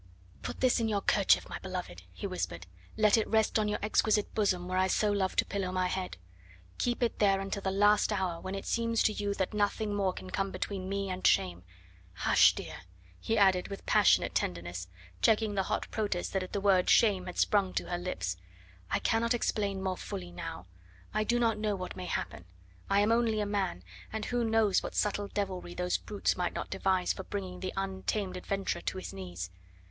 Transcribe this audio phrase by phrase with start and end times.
[0.41, 2.65] "Put this in your kerchief, my beloved," he whispered.
[2.97, 6.17] "Let it rest on your exquisite bosom where I so love to pillow my head.
[6.79, 10.11] Keep it there until the last hour when it seems to you that nothing more
[10.11, 11.61] can come between me and shame....
[12.13, 12.75] Hush sh sh, dear,"
[13.19, 14.87] he added with passionate tenderness,
[15.21, 18.37] checking the hot protest that at the word "shame" had sprung to her lips,
[18.89, 20.65] "I cannot explain more fully now.
[21.13, 22.45] I do not know what may happen.
[22.89, 26.71] I am only a man, and who knows what subtle devilry those brutes might not
[26.71, 29.51] devise for bringing the untamed adventurer to his knees.